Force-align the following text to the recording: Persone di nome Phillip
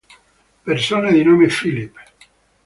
Persone 0.65 1.11
di 1.11 1.21
nome 1.23 1.47
Phillip 1.47 1.93